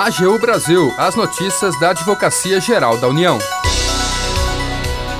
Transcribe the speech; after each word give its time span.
AGU 0.00 0.38
Brasil, 0.38 0.94
as 0.96 1.14
notícias 1.14 1.78
da 1.78 1.90
Advocacia 1.90 2.58
Geral 2.58 2.96
da 2.96 3.06
União. 3.06 3.38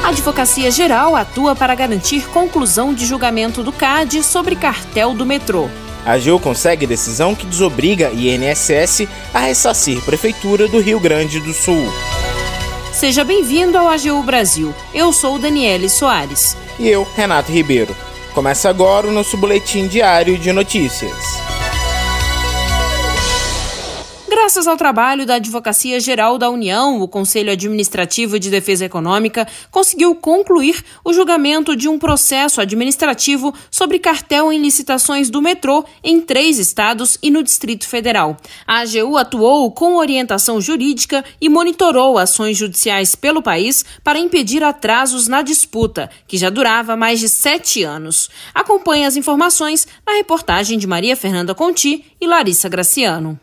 A 0.03 0.09
Advocacia 0.09 0.71
Geral 0.71 1.15
atua 1.15 1.55
para 1.55 1.75
garantir 1.75 2.27
conclusão 2.31 2.95
de 2.95 3.05
julgamento 3.05 3.63
do 3.63 3.73
CAD 3.73 4.23
sobre 4.23 4.57
cartel 4.57 5.13
do 5.13 5.27
metrô. 5.27 5.69
A 6.07 6.13
AGU 6.13 6.41
consegue 6.41 6.87
decisão 6.87 7.35
que 7.35 7.45
desobriga 7.45 8.09
a 8.09 8.13
INSS 8.15 9.07
a 9.35 9.41
ressarcir 9.41 10.03
Prefeitura 10.03 10.67
do 10.67 10.81
Rio 10.81 10.99
Grande 10.99 11.41
do 11.41 11.53
Sul. 11.53 11.87
Seja 12.91 13.23
bem-vindo 13.23 13.77
ao 13.77 13.87
AGU 13.87 14.23
Brasil. 14.23 14.75
Eu 14.95 15.13
sou 15.13 15.39
Daniele 15.39 15.91
Soares. 15.91 16.57
E 16.79 16.89
eu, 16.89 17.07
Renato 17.15 17.53
Ribeiro. 17.53 17.95
Começa 18.33 18.71
agora 18.71 19.07
o 19.07 19.13
nosso 19.13 19.37
boletim 19.37 19.87
diário 19.87 20.39
de 20.39 20.51
notícias. 20.53 21.60
Graças 24.51 24.67
ao 24.67 24.77
trabalho 24.77 25.25
da 25.25 25.37
Advocacia 25.37 26.01
Geral 26.01 26.37
da 26.37 26.51
União, 26.51 27.01
o 27.01 27.07
Conselho 27.07 27.53
Administrativo 27.53 28.37
de 28.37 28.51
Defesa 28.51 28.85
Econômica 28.85 29.47
conseguiu 29.71 30.13
concluir 30.17 30.85
o 31.05 31.13
julgamento 31.13 31.77
de 31.77 31.89
um 31.89 32.01
processo 32.01 32.61
administrativo 32.61 33.55
sobre 33.71 34.01
cartel 34.01 34.53
em 34.53 34.61
licitações 34.61 35.31
do 35.31 35.41
metrô 35.41 35.85
em 36.03 36.21
três 36.21 36.59
estados 36.59 37.17
e 37.23 37.31
no 37.31 37.45
Distrito 37.45 37.87
Federal. 37.87 38.37
A 38.67 38.81
AGU 38.81 39.17
atuou 39.17 39.71
com 39.71 39.95
orientação 39.95 40.61
jurídica 40.61 41.25
e 41.41 41.49
monitorou 41.49 42.19
ações 42.19 42.59
judiciais 42.59 43.15
pelo 43.15 43.41
país 43.41 43.85
para 44.03 44.19
impedir 44.19 44.65
atrasos 44.65 45.29
na 45.29 45.43
disputa, 45.43 46.11
que 46.27 46.37
já 46.37 46.51
durava 46.51 46.97
mais 46.97 47.21
de 47.21 47.29
sete 47.29 47.85
anos. 47.85 48.29
Acompanhe 48.53 49.05
as 49.05 49.15
informações 49.15 49.87
na 50.05 50.15
reportagem 50.15 50.77
de 50.77 50.89
Maria 50.89 51.15
Fernanda 51.15 51.55
Conti 51.55 52.05
e 52.21 52.27
Larissa 52.27 52.69
Graciano. 52.69 53.39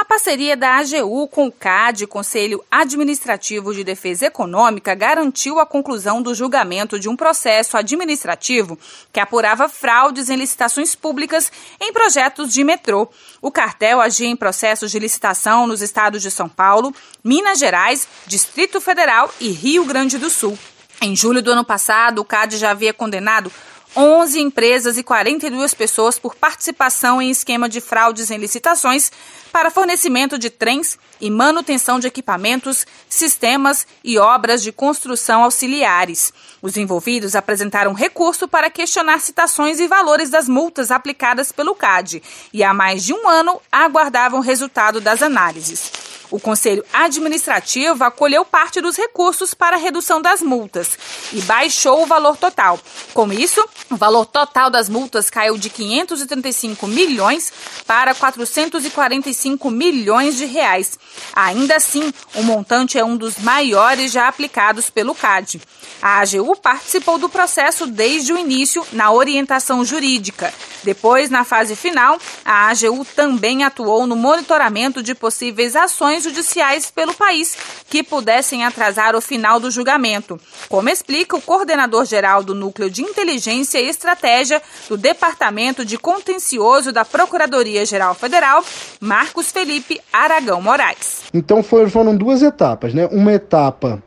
A 0.00 0.04
parceria 0.04 0.56
da 0.56 0.78
AGU 0.78 1.28
com 1.28 1.46
o 1.46 1.52
CAD, 1.52 2.06
Conselho 2.06 2.64
Administrativo 2.70 3.74
de 3.74 3.84
Defesa 3.84 4.24
Econômica, 4.24 4.94
garantiu 4.94 5.58
a 5.58 5.66
conclusão 5.66 6.22
do 6.22 6.34
julgamento 6.34 6.98
de 6.98 7.06
um 7.06 7.14
processo 7.14 7.76
administrativo 7.76 8.78
que 9.12 9.20
apurava 9.20 9.68
fraudes 9.68 10.30
em 10.30 10.36
licitações 10.36 10.94
públicas 10.94 11.52
em 11.78 11.92
projetos 11.92 12.50
de 12.50 12.64
metrô. 12.64 13.10
O 13.42 13.52
cartel 13.52 14.00
agia 14.00 14.26
em 14.26 14.34
processos 14.34 14.90
de 14.90 14.98
licitação 14.98 15.66
nos 15.66 15.82
estados 15.82 16.22
de 16.22 16.30
São 16.30 16.48
Paulo, 16.48 16.94
Minas 17.22 17.58
Gerais, 17.58 18.08
Distrito 18.26 18.80
Federal 18.80 19.30
e 19.38 19.50
Rio 19.50 19.84
Grande 19.84 20.16
do 20.16 20.30
Sul. 20.30 20.58
Em 21.02 21.14
julho 21.14 21.42
do 21.42 21.52
ano 21.52 21.64
passado, 21.64 22.20
o 22.20 22.24
CAD 22.24 22.56
já 22.56 22.70
havia 22.70 22.94
condenado 22.94 23.52
11 23.96 24.40
empresas 24.40 24.96
e 24.96 25.02
42 25.02 25.74
pessoas 25.74 26.18
por 26.18 26.36
participação 26.36 27.20
em 27.20 27.30
esquema 27.30 27.68
de 27.68 27.80
fraudes 27.80 28.30
em 28.30 28.38
licitações 28.38 29.10
para 29.52 29.70
fornecimento 29.70 30.38
de 30.38 30.48
trens 30.48 30.96
e 31.20 31.28
manutenção 31.28 31.98
de 31.98 32.06
equipamentos, 32.06 32.86
sistemas 33.08 33.86
e 34.04 34.16
obras 34.16 34.62
de 34.62 34.70
construção 34.70 35.42
auxiliares. 35.42 36.32
Os 36.62 36.76
envolvidos 36.76 37.34
apresentaram 37.34 37.92
recurso 37.92 38.46
para 38.46 38.70
questionar 38.70 39.20
citações 39.20 39.80
e 39.80 39.88
valores 39.88 40.30
das 40.30 40.48
multas 40.48 40.92
aplicadas 40.92 41.50
pelo 41.50 41.74
CAD 41.74 42.22
e 42.52 42.62
há 42.62 42.72
mais 42.72 43.04
de 43.04 43.12
um 43.12 43.28
ano 43.28 43.60
aguardavam 43.72 44.38
o 44.38 44.42
resultado 44.42 45.00
das 45.00 45.20
análises. 45.20 45.90
O 46.30 46.38
Conselho 46.38 46.84
Administrativo 46.92 48.04
acolheu 48.04 48.44
parte 48.44 48.80
dos 48.80 48.96
recursos 48.96 49.52
para 49.52 49.74
a 49.74 49.78
redução 49.78 50.22
das 50.22 50.40
multas 50.40 50.96
e 51.32 51.42
baixou 51.42 52.02
o 52.02 52.06
valor 52.06 52.36
total. 52.36 52.78
Com 53.12 53.32
isso, 53.32 53.68
o 53.90 53.96
valor 53.96 54.24
total 54.24 54.70
das 54.70 54.88
multas 54.88 55.28
caiu 55.28 55.58
de 55.58 55.68
535 55.68 56.86
milhões 56.86 57.52
para 57.86 58.14
445 58.14 59.68
milhões 59.70 60.36
de 60.36 60.44
reais. 60.44 60.96
Ainda 61.34 61.76
assim, 61.76 62.12
o 62.36 62.42
montante 62.42 62.98
é 62.98 63.04
um 63.04 63.16
dos 63.16 63.38
maiores 63.38 64.12
já 64.12 64.28
aplicados 64.28 64.88
pelo 64.88 65.14
CAD. 65.14 65.60
A 66.00 66.20
AGU 66.20 66.56
participou 66.56 67.18
do 67.18 67.28
processo 67.28 67.86
desde 67.86 68.32
o 68.32 68.38
início 68.38 68.86
na 68.92 69.10
orientação 69.10 69.84
jurídica. 69.84 70.54
Depois, 70.82 71.28
na 71.28 71.44
fase 71.44 71.76
final, 71.76 72.18
a 72.44 72.68
AGU 72.68 73.04
também 73.04 73.64
atuou 73.64 74.06
no 74.06 74.16
monitoramento 74.16 75.02
de 75.02 75.14
possíveis 75.14 75.76
ações 75.76 76.24
judiciais 76.24 76.90
pelo 76.90 77.12
país 77.12 77.56
que 77.88 78.02
pudessem 78.02 78.64
atrasar 78.64 79.14
o 79.14 79.20
final 79.20 79.60
do 79.60 79.70
julgamento, 79.70 80.40
como 80.68 80.88
explica 80.88 81.36
o 81.36 81.42
coordenador-geral 81.42 82.42
do 82.42 82.54
Núcleo 82.54 82.88
de 82.88 83.02
Inteligência 83.02 83.79
e 83.80 83.88
Estratégia 83.88 84.60
do 84.88 84.96
Departamento 84.96 85.84
de 85.84 85.98
Contencioso 85.98 86.92
da 86.92 87.04
Procuradoria-Geral 87.04 88.14
Federal, 88.14 88.64
Marcos 89.00 89.50
Felipe 89.50 90.00
Aragão 90.12 90.60
Moraes. 90.60 91.22
Então 91.32 91.62
foram 91.62 92.16
duas 92.16 92.42
etapas, 92.42 92.92
né? 92.92 93.08
Uma 93.10 93.32
etapa 93.32 94.02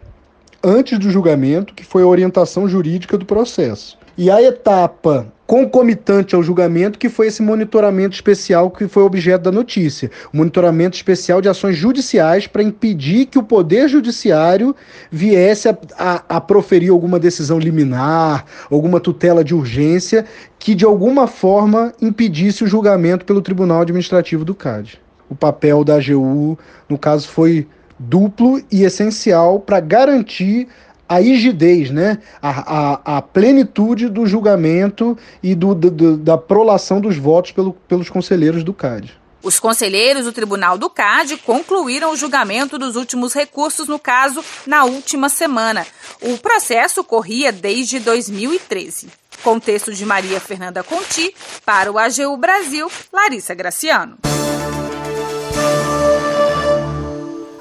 antes 0.63 0.97
do 0.99 1.09
julgamento, 1.09 1.73
que 1.73 1.83
foi 1.83 2.03
a 2.03 2.07
orientação 2.07 2.67
jurídica 2.69 3.17
do 3.17 3.25
processo. 3.25 3.97
E 4.17 4.29
a 4.29 4.41
etapa 4.41 5.32
concomitante 5.45 6.35
ao 6.35 6.41
julgamento, 6.41 6.97
que 6.97 7.09
foi 7.09 7.27
esse 7.27 7.41
monitoramento 7.41 8.15
especial 8.15 8.71
que 8.71 8.87
foi 8.87 9.03
objeto 9.03 9.43
da 9.43 9.51
notícia. 9.51 10.09
Monitoramento 10.31 10.95
especial 10.95 11.41
de 11.41 11.49
ações 11.49 11.75
judiciais 11.75 12.47
para 12.47 12.63
impedir 12.63 13.25
que 13.25 13.37
o 13.37 13.43
Poder 13.43 13.87
Judiciário 13.87 14.75
viesse 15.11 15.67
a, 15.67 15.77
a, 15.97 16.23
a, 16.37 16.41
proferir 16.41 16.91
alguma 16.91 17.19
decisão 17.19 17.59
liminar, 17.59 18.45
alguma 18.71 18.99
tutela 18.99 19.43
de 19.43 19.53
urgência, 19.53 20.25
que 20.57 20.73
de 20.73 20.85
alguma 20.85 21.27
forma 21.27 21.93
impedisse 22.01 22.63
o 22.63 22.67
julgamento 22.67 23.25
pelo 23.25 23.41
Tribunal 23.41 23.81
Administrativo 23.81 24.45
do 24.45 24.55
CAD. 24.55 24.99
O 25.29 25.35
papel 25.35 25.83
da 25.83 25.95
AGU, 25.95 26.57
no 26.87 26.97
caso, 26.97 27.27
foi 27.27 27.67
duplo 27.99 28.61
e 28.71 28.83
essencial 28.83 29.59
para 29.59 29.79
garantir 29.79 30.67
a 31.07 31.19
rigidez, 31.19 31.91
né? 31.91 32.19
a, 32.41 32.49
a, 32.49 33.17
a 33.17 33.21
plenitude 33.21 34.09
do 34.09 34.25
julgamento 34.25 35.17
e 35.41 35.53
do, 35.55 35.75
do, 35.75 36.17
da 36.17 36.37
prolação 36.37 36.99
dos 36.99 37.17
votos 37.17 37.51
pelo, 37.51 37.73
pelos 37.87 38.09
conselheiros 38.09 38.63
do 38.63 38.73
CAD. 38.73 39.23
Os 39.43 39.59
conselheiros 39.59 40.23
do 40.23 40.31
Tribunal 40.31 40.77
do 40.77 40.89
CAD 40.89 41.35
concluíram 41.37 42.13
o 42.13 42.15
julgamento 42.15 42.79
dos 42.79 42.95
últimos 42.95 43.33
recursos 43.33 43.89
no 43.89 43.99
caso 43.99 44.43
na 44.65 44.85
última 44.85 45.27
semana. 45.27 45.85
O 46.21 46.37
processo 46.37 47.03
corria 47.03 47.51
desde 47.51 47.99
2013. 47.99 49.09
Contexto 49.43 49.93
de 49.93 50.05
Maria 50.05 50.39
Fernanda 50.39 50.81
Conti, 50.81 51.35
para 51.65 51.91
o 51.91 51.99
AGU 51.99 52.37
Brasil, 52.37 52.89
Larissa 53.11 53.53
Graciano. 53.53 54.32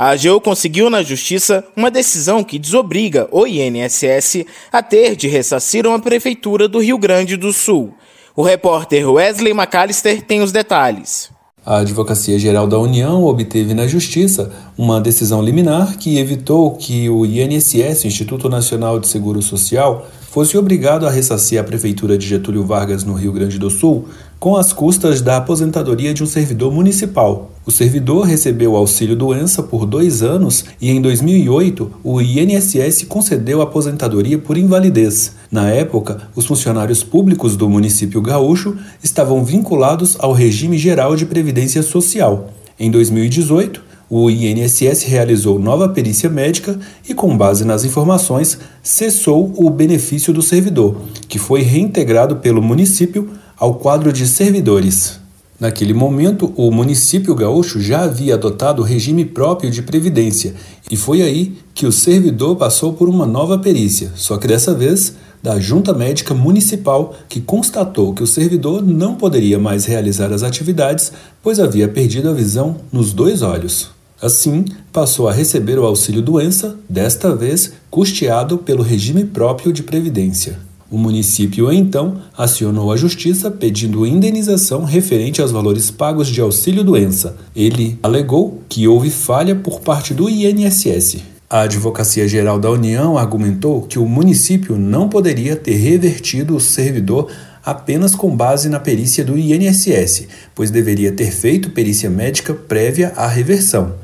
A 0.02 0.10
AGU 0.10 0.40
conseguiu 0.40 0.90
na 0.90 1.00
Justiça 1.00 1.64
uma 1.76 1.88
decisão 1.88 2.42
que 2.42 2.58
desobriga 2.58 3.28
o 3.30 3.46
INSS 3.46 4.44
a 4.72 4.82
ter 4.82 5.14
de 5.14 5.28
ressarcir 5.28 5.86
uma 5.86 6.00
prefeitura 6.00 6.66
do 6.66 6.80
Rio 6.80 6.98
Grande 6.98 7.36
do 7.36 7.52
Sul. 7.52 7.94
O 8.34 8.42
repórter 8.42 9.08
Wesley 9.08 9.52
McAllister 9.52 10.20
tem 10.20 10.42
os 10.42 10.50
detalhes. 10.50 11.30
A 11.64 11.76
Advocacia 11.76 12.36
Geral 12.36 12.66
da 12.66 12.80
União 12.80 13.22
obteve 13.22 13.74
na 13.74 13.86
Justiça 13.86 14.50
uma 14.76 15.00
decisão 15.00 15.40
liminar 15.40 15.96
que 15.96 16.18
evitou 16.18 16.72
que 16.72 17.08
o 17.08 17.24
INSS, 17.24 18.04
Instituto 18.04 18.48
Nacional 18.48 18.98
de 18.98 19.06
Seguro 19.06 19.40
Social, 19.40 20.08
fosse 20.32 20.58
obrigado 20.58 21.06
a 21.06 21.10
ressarcir 21.12 21.60
a 21.60 21.62
Prefeitura 21.62 22.18
de 22.18 22.26
Getúlio 22.26 22.64
Vargas, 22.64 23.04
no 23.04 23.14
Rio 23.14 23.30
Grande 23.30 23.56
do 23.56 23.70
Sul, 23.70 24.08
com 24.42 24.56
as 24.56 24.72
custas 24.72 25.22
da 25.22 25.36
aposentadoria 25.36 26.12
de 26.12 26.20
um 26.20 26.26
servidor 26.26 26.72
municipal. 26.72 27.52
O 27.64 27.70
servidor 27.70 28.26
recebeu 28.26 28.74
auxílio 28.74 29.14
doença 29.14 29.62
por 29.62 29.86
dois 29.86 30.20
anos 30.20 30.64
e, 30.80 30.90
em 30.90 31.00
2008, 31.00 31.88
o 32.02 32.20
INSS 32.20 33.04
concedeu 33.04 33.62
aposentadoria 33.62 34.36
por 34.36 34.58
invalidez. 34.58 35.36
Na 35.48 35.70
época, 35.70 36.22
os 36.34 36.44
funcionários 36.44 37.04
públicos 37.04 37.56
do 37.56 37.70
município 37.70 38.20
gaúcho 38.20 38.76
estavam 39.00 39.44
vinculados 39.44 40.16
ao 40.18 40.32
regime 40.32 40.76
geral 40.76 41.14
de 41.14 41.24
previdência 41.24 41.80
social. 41.80 42.50
Em 42.80 42.90
2018, 42.90 43.80
o 44.10 44.28
INSS 44.28 45.04
realizou 45.04 45.56
nova 45.56 45.88
perícia 45.88 46.28
médica 46.28 46.80
e, 47.08 47.14
com 47.14 47.36
base 47.36 47.64
nas 47.64 47.84
informações, 47.84 48.58
cessou 48.82 49.54
o 49.56 49.70
benefício 49.70 50.34
do 50.34 50.42
servidor, 50.42 50.96
que 51.28 51.38
foi 51.38 51.62
reintegrado 51.62 52.38
pelo 52.38 52.60
município 52.60 53.30
ao 53.62 53.74
quadro 53.74 54.12
de 54.12 54.26
servidores. 54.26 55.20
Naquele 55.60 55.94
momento, 55.94 56.52
o 56.56 56.68
município 56.72 57.32
gaúcho 57.32 57.80
já 57.80 58.02
havia 58.02 58.34
adotado 58.34 58.82
o 58.82 58.84
regime 58.84 59.24
próprio 59.24 59.70
de 59.70 59.82
previdência, 59.82 60.52
e 60.90 60.96
foi 60.96 61.22
aí 61.22 61.56
que 61.72 61.86
o 61.86 61.92
servidor 61.92 62.56
passou 62.56 62.92
por 62.92 63.08
uma 63.08 63.24
nova 63.24 63.56
perícia, 63.56 64.10
só 64.16 64.36
que 64.36 64.48
dessa 64.48 64.74
vez 64.74 65.14
da 65.40 65.60
Junta 65.60 65.94
Médica 65.94 66.34
Municipal, 66.34 67.14
que 67.28 67.40
constatou 67.40 68.12
que 68.12 68.24
o 68.24 68.26
servidor 68.26 68.82
não 68.82 69.14
poderia 69.14 69.60
mais 69.60 69.84
realizar 69.84 70.32
as 70.32 70.42
atividades, 70.42 71.12
pois 71.40 71.60
havia 71.60 71.86
perdido 71.86 72.30
a 72.30 72.34
visão 72.34 72.78
nos 72.92 73.12
dois 73.12 73.42
olhos. 73.42 73.90
Assim, 74.20 74.64
passou 74.92 75.28
a 75.28 75.32
receber 75.32 75.78
o 75.78 75.86
auxílio-doença, 75.86 76.76
desta 76.88 77.32
vez 77.32 77.74
custeado 77.88 78.58
pelo 78.58 78.82
regime 78.82 79.24
próprio 79.24 79.72
de 79.72 79.84
previdência. 79.84 80.71
O 80.92 80.98
município 80.98 81.72
então 81.72 82.18
acionou 82.36 82.92
a 82.92 82.98
justiça 82.98 83.50
pedindo 83.50 84.04
indenização 84.04 84.84
referente 84.84 85.40
aos 85.40 85.50
valores 85.50 85.90
pagos 85.90 86.28
de 86.28 86.38
auxílio-doença. 86.38 87.34
Ele 87.56 87.98
alegou 88.02 88.60
que 88.68 88.86
houve 88.86 89.08
falha 89.08 89.56
por 89.56 89.80
parte 89.80 90.12
do 90.12 90.28
INSS. 90.28 91.16
A 91.48 91.62
Advocacia 91.62 92.28
Geral 92.28 92.58
da 92.58 92.70
União 92.70 93.16
argumentou 93.16 93.80
que 93.80 93.98
o 93.98 94.06
município 94.06 94.76
não 94.76 95.08
poderia 95.08 95.56
ter 95.56 95.76
revertido 95.76 96.54
o 96.54 96.60
servidor 96.60 97.30
apenas 97.64 98.14
com 98.14 98.36
base 98.36 98.68
na 98.68 98.78
perícia 98.78 99.24
do 99.24 99.38
INSS, 99.38 100.26
pois 100.54 100.70
deveria 100.70 101.10
ter 101.10 101.32
feito 101.32 101.70
perícia 101.70 102.10
médica 102.10 102.52
prévia 102.52 103.14
à 103.16 103.26
reversão. 103.26 103.94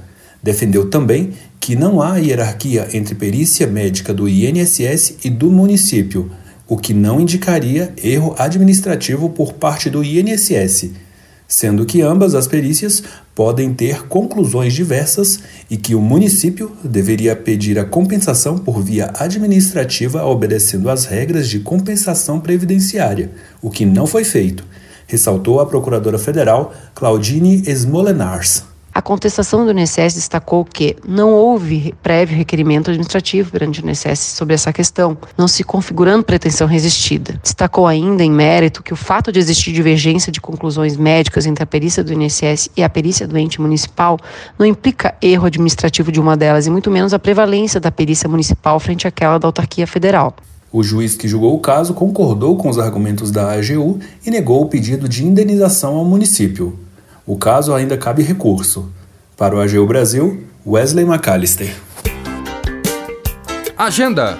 Defendeu 0.42 0.88
também 0.88 1.34
que 1.60 1.76
não 1.76 2.00
há 2.00 2.16
hierarquia 2.16 2.88
entre 2.94 3.14
perícia 3.14 3.66
médica 3.66 4.14
do 4.14 4.26
INSS 4.26 5.16
e 5.22 5.28
do 5.28 5.50
município 5.50 6.30
o 6.68 6.76
que 6.76 6.92
não 6.92 7.18
indicaria 7.18 7.92
erro 8.02 8.34
administrativo 8.38 9.30
por 9.30 9.54
parte 9.54 9.88
do 9.88 10.04
INSS, 10.04 10.90
sendo 11.48 11.86
que 11.86 12.02
ambas 12.02 12.34
as 12.34 12.46
perícias 12.46 13.02
podem 13.34 13.72
ter 13.72 14.06
conclusões 14.06 14.74
diversas 14.74 15.40
e 15.70 15.78
que 15.78 15.94
o 15.94 16.00
município 16.00 16.76
deveria 16.84 17.34
pedir 17.34 17.78
a 17.78 17.86
compensação 17.86 18.58
por 18.58 18.82
via 18.82 19.10
administrativa 19.18 20.26
obedecendo 20.26 20.90
às 20.90 21.06
regras 21.06 21.48
de 21.48 21.60
compensação 21.60 22.38
previdenciária, 22.38 23.30
o 23.62 23.70
que 23.70 23.86
não 23.86 24.06
foi 24.06 24.24
feito, 24.24 24.62
ressaltou 25.06 25.60
a 25.60 25.66
procuradora 25.66 26.18
federal 26.18 26.74
Claudine 26.94 27.64
Smolenars. 27.74 28.67
A 28.98 29.00
contestação 29.00 29.64
do 29.64 29.70
INSS 29.70 30.14
destacou 30.14 30.64
que 30.64 30.96
não 31.06 31.32
houve 31.32 31.94
prévio 32.02 32.36
requerimento 32.36 32.90
administrativo 32.90 33.52
perante 33.52 33.80
o 33.80 33.88
INSS 33.88 34.18
sobre 34.18 34.56
essa 34.56 34.72
questão, 34.72 35.16
não 35.36 35.46
se 35.46 35.62
configurando 35.62 36.24
pretensão 36.24 36.66
resistida. 36.66 37.38
Destacou 37.40 37.86
ainda, 37.86 38.24
em 38.24 38.30
mérito, 38.32 38.82
que 38.82 38.92
o 38.92 38.96
fato 38.96 39.30
de 39.30 39.38
existir 39.38 39.70
divergência 39.70 40.32
de 40.32 40.40
conclusões 40.40 40.96
médicas 40.96 41.46
entre 41.46 41.62
a 41.62 41.66
perícia 41.66 42.02
do 42.02 42.12
INSS 42.12 42.70
e 42.76 42.82
a 42.82 42.88
perícia 42.88 43.28
do 43.28 43.38
ente 43.38 43.60
municipal 43.60 44.18
não 44.58 44.66
implica 44.66 45.14
erro 45.22 45.46
administrativo 45.46 46.10
de 46.10 46.18
uma 46.18 46.36
delas, 46.36 46.66
e 46.66 46.70
muito 46.70 46.90
menos 46.90 47.14
a 47.14 47.20
prevalência 47.20 47.78
da 47.78 47.92
perícia 47.92 48.28
municipal 48.28 48.80
frente 48.80 49.06
àquela 49.06 49.38
da 49.38 49.46
autarquia 49.46 49.86
federal. 49.86 50.34
O 50.72 50.82
juiz 50.82 51.14
que 51.14 51.28
julgou 51.28 51.54
o 51.54 51.60
caso 51.60 51.94
concordou 51.94 52.56
com 52.56 52.68
os 52.68 52.80
argumentos 52.80 53.30
da 53.30 53.52
AGU 53.52 54.00
e 54.26 54.28
negou 54.28 54.60
o 54.60 54.66
pedido 54.66 55.08
de 55.08 55.24
indenização 55.24 55.94
ao 55.94 56.04
município. 56.04 56.76
O 57.28 57.36
caso 57.36 57.74
ainda 57.74 57.98
cabe 57.98 58.22
recurso. 58.22 58.90
Para 59.36 59.54
o 59.54 59.60
AGU 59.60 59.86
Brasil, 59.86 60.44
Wesley 60.66 61.04
McAllister. 61.04 61.76
Agenda 63.76 64.38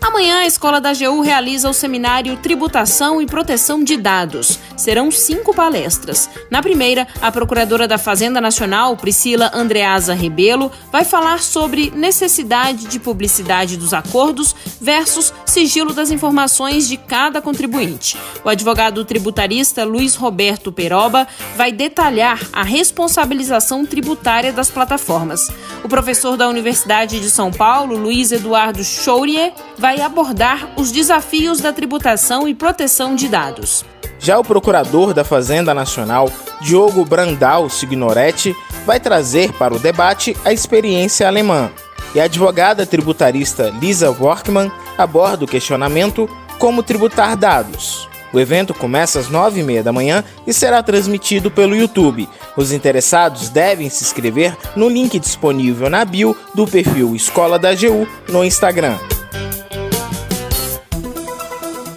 Amanhã, 0.00 0.38
a 0.38 0.46
Escola 0.46 0.80
da 0.80 0.90
AGU 0.90 1.20
realiza 1.20 1.68
o 1.68 1.72
seminário 1.72 2.36
Tributação 2.36 3.20
e 3.20 3.26
Proteção 3.26 3.82
de 3.82 3.96
Dados. 3.96 4.58
Serão 4.78 5.10
cinco 5.10 5.52
palestras. 5.52 6.30
Na 6.50 6.62
primeira, 6.62 7.06
a 7.20 7.32
Procuradora 7.32 7.88
da 7.88 7.98
Fazenda 7.98 8.40
Nacional, 8.40 8.96
Priscila 8.96 9.50
Andreasa 9.52 10.14
Rebelo, 10.14 10.70
vai 10.90 11.04
falar 11.04 11.42
sobre 11.42 11.90
necessidade 11.90 12.86
de 12.86 13.00
publicidade 13.00 13.76
dos 13.76 13.92
acordos 13.92 14.54
versus 14.80 15.34
sigilo 15.44 15.92
das 15.92 16.12
informações 16.12 16.88
de 16.88 16.96
cada 16.96 17.42
contribuinte. 17.42 18.16
O 18.44 18.48
advogado 18.48 19.04
tributarista 19.04 19.84
Luiz 19.84 20.14
Roberto 20.14 20.70
Peroba 20.70 21.26
vai 21.56 21.72
detalhar 21.72 22.40
a 22.52 22.62
responsabilização 22.62 23.84
tributária 23.84 24.52
das 24.52 24.70
plataformas. 24.70 25.50
O 25.82 25.88
professor 25.88 26.36
da 26.36 26.48
Universidade 26.48 27.18
de 27.18 27.30
São 27.30 27.50
Paulo, 27.50 27.96
Luiz 27.96 28.30
Eduardo 28.30 28.84
Chourier, 28.84 29.52
vai 29.76 30.00
abordar 30.00 30.70
os 30.76 30.92
desafios 30.92 31.60
da 31.60 31.72
tributação 31.72 32.46
e 32.46 32.54
proteção 32.54 33.16
de 33.16 33.26
dados. 33.26 33.84
Já 34.18 34.38
o 34.38 34.44
procurador 34.44 35.14
da 35.14 35.24
Fazenda 35.24 35.72
Nacional, 35.72 36.30
Diogo 36.60 37.04
Brandal 37.04 37.68
Signoretti, 37.68 38.54
vai 38.84 38.98
trazer 38.98 39.52
para 39.52 39.74
o 39.74 39.78
debate 39.78 40.36
a 40.44 40.52
experiência 40.52 41.26
alemã. 41.26 41.70
E 42.14 42.20
a 42.20 42.24
advogada 42.24 42.86
tributarista 42.86 43.68
Lisa 43.68 44.10
Workman 44.10 44.72
aborda 44.96 45.44
o 45.44 45.48
questionamento 45.48 46.28
como 46.58 46.82
tributar 46.82 47.36
dados. 47.36 48.08
O 48.32 48.38
evento 48.38 48.74
começa 48.74 49.18
às 49.18 49.28
nove 49.28 49.60
e 49.60 49.62
meia 49.62 49.82
da 49.82 49.92
manhã 49.92 50.22
e 50.46 50.52
será 50.52 50.82
transmitido 50.82 51.50
pelo 51.50 51.74
YouTube. 51.74 52.28
Os 52.56 52.72
interessados 52.72 53.48
devem 53.48 53.88
se 53.88 54.04
inscrever 54.04 54.56
no 54.76 54.88
link 54.88 55.18
disponível 55.18 55.88
na 55.88 56.04
bio 56.04 56.36
do 56.54 56.66
perfil 56.66 57.16
Escola 57.16 57.58
da 57.58 57.70
AGU 57.70 58.06
no 58.28 58.44
Instagram. 58.44 58.98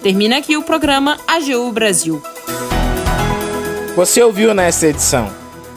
Termina 0.02 0.38
aqui 0.38 0.56
o 0.56 0.64
programa 0.64 1.16
AGU 1.28 1.70
Brasil. 1.70 2.20
Você 3.94 4.20
ouviu 4.20 4.52
nesta 4.52 4.88
edição. 4.88 5.30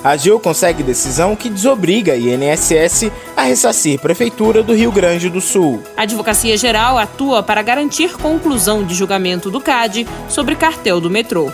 A 0.03 0.13
AGU 0.13 0.39
consegue 0.39 0.81
decisão 0.81 1.35
que 1.35 1.47
desobriga 1.47 2.13
a 2.13 2.17
INSS 2.17 3.11
a 3.37 3.43
ressarcir 3.43 3.99
Prefeitura 3.99 4.63
do 4.63 4.73
Rio 4.73 4.91
Grande 4.91 5.29
do 5.29 5.39
Sul. 5.39 5.83
A 5.95 6.03
Advocacia 6.03 6.57
Geral 6.57 6.97
atua 6.97 7.43
para 7.43 7.61
garantir 7.61 8.17
conclusão 8.17 8.83
de 8.83 8.95
julgamento 8.95 9.51
do 9.51 9.61
CAD 9.61 10.07
sobre 10.27 10.55
cartel 10.55 10.99
do 10.99 11.09
metrô. 11.09 11.51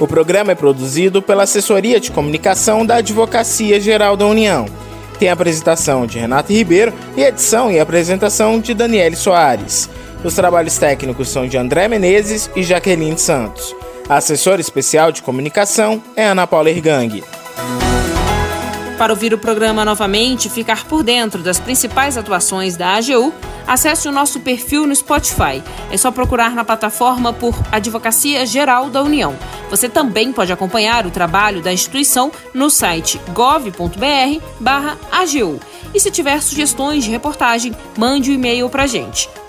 O 0.00 0.06
programa 0.06 0.52
é 0.52 0.54
produzido 0.54 1.20
pela 1.20 1.42
Assessoria 1.42 2.00
de 2.00 2.10
Comunicação 2.10 2.86
da 2.86 2.96
Advocacia 2.96 3.78
Geral 3.78 4.16
da 4.16 4.26
União. 4.26 4.64
Tem 5.18 5.28
apresentação 5.28 6.06
de 6.06 6.18
Renato 6.18 6.50
Ribeiro 6.50 6.94
e 7.14 7.22
edição 7.22 7.70
e 7.70 7.78
apresentação 7.78 8.58
de 8.58 8.72
Daniele 8.72 9.16
Soares. 9.16 9.90
Os 10.26 10.34
trabalhos 10.34 10.76
técnicos 10.76 11.28
são 11.28 11.46
de 11.46 11.56
André 11.56 11.86
Menezes 11.86 12.50
e 12.56 12.64
Jaqueline 12.64 13.16
Santos. 13.16 13.72
A 14.08 14.16
assessora 14.16 14.60
especial 14.60 15.12
de 15.12 15.22
comunicação 15.22 16.02
é 16.16 16.26
Ana 16.26 16.48
Paula 16.48 16.68
Ergang. 16.68 17.22
Para 18.98 19.12
ouvir 19.12 19.32
o 19.32 19.38
programa 19.38 19.84
novamente 19.84 20.48
e 20.48 20.50
ficar 20.50 20.84
por 20.86 21.04
dentro 21.04 21.44
das 21.44 21.60
principais 21.60 22.18
atuações 22.18 22.76
da 22.76 22.96
AGU, 22.96 23.32
acesse 23.68 24.08
o 24.08 24.12
nosso 24.12 24.40
perfil 24.40 24.84
no 24.84 24.96
Spotify. 24.96 25.62
É 25.92 25.96
só 25.96 26.10
procurar 26.10 26.56
na 26.56 26.64
plataforma 26.64 27.32
por 27.32 27.56
Advocacia 27.70 28.44
Geral 28.44 28.90
da 28.90 29.04
União. 29.04 29.36
Você 29.70 29.88
também 29.88 30.32
pode 30.32 30.52
acompanhar 30.52 31.06
o 31.06 31.10
trabalho 31.12 31.62
da 31.62 31.72
instituição 31.72 32.32
no 32.52 32.68
site 32.68 33.20
gov.br/agu. 33.32 34.00
E 35.94 36.00
se 36.00 36.10
tiver 36.10 36.42
sugestões 36.42 37.04
de 37.04 37.12
reportagem, 37.12 37.72
mande 37.96 38.30
o 38.30 38.32
um 38.32 38.34
e-mail 38.34 38.68
para 38.68 38.82
a 38.82 38.88
gente 38.88 39.28